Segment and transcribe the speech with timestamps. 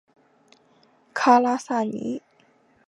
[1.13, 2.23] 拉卡萨尼。